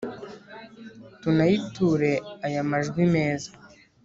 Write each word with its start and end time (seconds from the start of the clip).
tunayiture 1.21 2.13
aya 2.45 2.61
majwi 2.69 3.03
meza 3.13 3.51